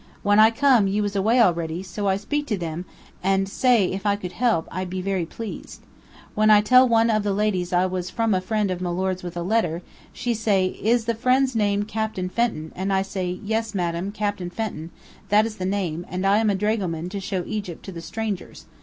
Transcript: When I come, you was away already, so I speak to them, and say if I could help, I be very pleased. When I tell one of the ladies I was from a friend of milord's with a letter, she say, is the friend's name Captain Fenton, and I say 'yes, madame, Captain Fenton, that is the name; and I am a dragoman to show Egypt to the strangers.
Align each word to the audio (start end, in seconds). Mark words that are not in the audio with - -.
When 0.23 0.39
I 0.39 0.49
come, 0.49 0.87
you 0.87 1.03
was 1.03 1.15
away 1.15 1.39
already, 1.39 1.83
so 1.83 2.07
I 2.07 2.15
speak 2.17 2.47
to 2.47 2.57
them, 2.57 2.85
and 3.21 3.47
say 3.47 3.85
if 3.85 4.03
I 4.03 4.15
could 4.15 4.31
help, 4.31 4.67
I 4.71 4.83
be 4.83 4.99
very 4.99 5.27
pleased. 5.27 5.81
When 6.33 6.49
I 6.49 6.59
tell 6.59 6.87
one 6.87 7.11
of 7.11 7.21
the 7.21 7.33
ladies 7.35 7.71
I 7.71 7.85
was 7.85 8.09
from 8.09 8.33
a 8.33 8.41
friend 8.41 8.71
of 8.71 8.81
milord's 8.81 9.21
with 9.21 9.37
a 9.37 9.43
letter, 9.43 9.83
she 10.11 10.33
say, 10.33 10.69
is 10.81 11.05
the 11.05 11.13
friend's 11.13 11.55
name 11.55 11.83
Captain 11.83 12.29
Fenton, 12.29 12.71
and 12.75 12.91
I 12.91 13.03
say 13.03 13.37
'yes, 13.43 13.75
madame, 13.75 14.11
Captain 14.11 14.49
Fenton, 14.49 14.89
that 15.29 15.45
is 15.45 15.57
the 15.57 15.65
name; 15.67 16.03
and 16.09 16.25
I 16.25 16.39
am 16.39 16.49
a 16.49 16.55
dragoman 16.55 17.07
to 17.09 17.19
show 17.19 17.43
Egypt 17.45 17.85
to 17.85 17.91
the 17.91 18.01
strangers. 18.01 18.65